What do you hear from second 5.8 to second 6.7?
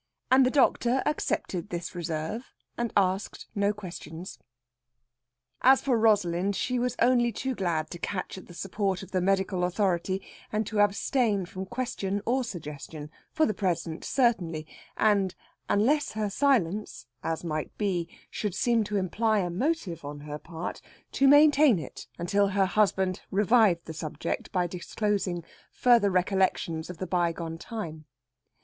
for Rosalind,